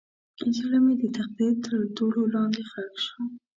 زړه 0.57 0.77
مې 0.85 0.93
د 1.01 1.03
تقدیر 1.17 1.53
تر 1.65 1.77
دوړو 1.95 2.23
لاندې 2.35 2.61
ښخ 2.71 2.93
شو. 3.05 3.21